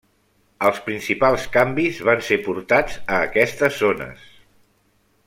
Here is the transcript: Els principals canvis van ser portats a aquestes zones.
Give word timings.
Els 0.69 0.79
principals 0.85 1.43
canvis 1.57 1.99
van 2.09 2.25
ser 2.31 2.39
portats 2.49 2.97
a 3.03 3.21
aquestes 3.29 3.79
zones. 3.83 4.25